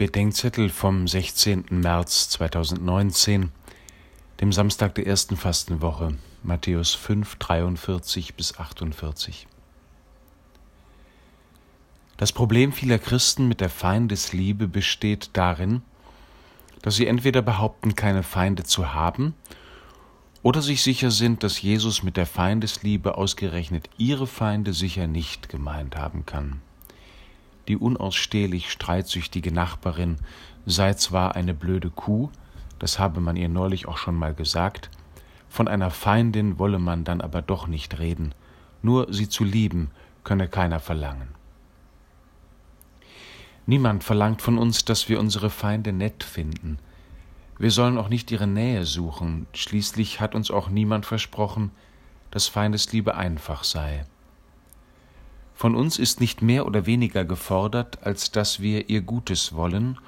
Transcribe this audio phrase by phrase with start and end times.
[0.00, 1.66] Bedenkzettel vom 16.
[1.68, 3.52] März 2019,
[4.40, 9.46] dem Samstag der ersten Fastenwoche, Matthäus 5, 43 bis 48.
[12.16, 15.82] Das Problem vieler Christen mit der Feindesliebe besteht darin,
[16.80, 19.34] dass sie entweder behaupten, keine Feinde zu haben,
[20.42, 25.94] oder sich sicher sind, dass Jesus mit der Feindesliebe ausgerechnet ihre Feinde sicher nicht gemeint
[25.98, 26.62] haben kann.
[27.68, 30.16] Die unausstehlich streitsüchtige Nachbarin
[30.66, 32.30] sei zwar eine blöde Kuh,
[32.78, 34.90] das habe man ihr neulich auch schon mal gesagt,
[35.48, 38.34] von einer Feindin wolle man dann aber doch nicht reden,
[38.82, 39.90] nur sie zu lieben
[40.24, 41.28] könne keiner verlangen.
[43.66, 46.78] Niemand verlangt von uns, dass wir unsere Feinde nett finden.
[47.58, 51.70] Wir sollen auch nicht ihre Nähe suchen, schließlich hat uns auch niemand versprochen,
[52.30, 54.06] dass Feindesliebe einfach sei.
[55.60, 59.98] Von uns ist nicht mehr oder weniger gefordert, als dass wir ihr Gutes wollen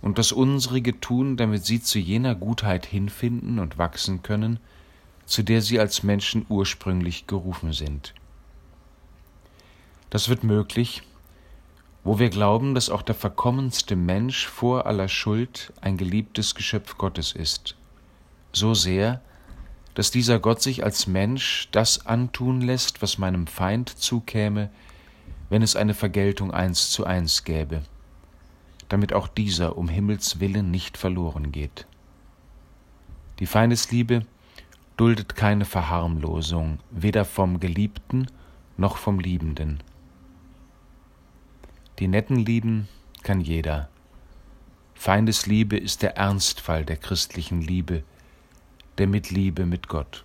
[0.00, 4.60] und das Unsrige tun, damit sie zu jener Gutheit hinfinden und wachsen können,
[5.26, 8.14] zu der sie als Menschen ursprünglich gerufen sind.
[10.10, 11.02] Das wird möglich,
[12.04, 17.32] wo wir glauben, dass auch der verkommenste Mensch vor aller Schuld ein geliebtes Geschöpf Gottes
[17.32, 17.74] ist,
[18.52, 19.20] so sehr,
[19.94, 24.70] dass dieser Gott sich als Mensch das antun lässt, was meinem Feind zukäme,
[25.50, 27.82] wenn es eine Vergeltung eins zu eins gäbe,
[28.88, 31.86] damit auch dieser um Himmels willen nicht verloren geht.
[33.38, 34.24] Die Feindesliebe
[34.96, 38.26] duldet keine Verharmlosung, weder vom Geliebten
[38.76, 39.82] noch vom Liebenden.
[41.98, 42.88] Die Netten lieben
[43.22, 43.88] kann jeder.
[44.94, 48.04] Feindesliebe ist der Ernstfall der christlichen Liebe,
[48.98, 50.24] der Mitliebe mit Gott.